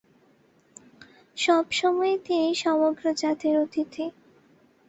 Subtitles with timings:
[1.37, 4.05] সব সময়েই তিনি সমগ্র জাতির অতিথি।